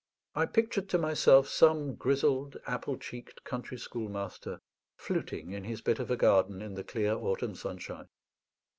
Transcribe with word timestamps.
I 0.33 0.47
pictured 0.47 0.89
to 0.89 0.97
myself 0.97 1.47
some 1.47 1.93
grizzled, 1.93 2.57
apple 2.65 2.97
cheeked, 2.97 3.43
country 3.43 3.77
schoolmaster 3.77 4.59
fluting 4.97 5.51
in 5.53 5.63
his 5.65 5.81
bit 5.81 5.99
of 5.99 6.09
a 6.09 6.17
garden 6.17 6.59
in 6.59 6.73
the 6.73 6.83
clear 6.83 7.13
autumn 7.13 7.53
sunshine. 7.53 8.07